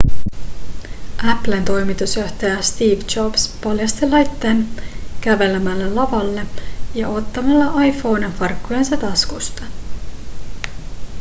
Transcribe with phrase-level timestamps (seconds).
[1.31, 4.67] applen toimitusjohtaja steve jobs paljasti laitteen
[5.21, 6.45] kävelemällä lavalle
[6.95, 9.63] ja ottamalla iphonen farkkujensa taskusta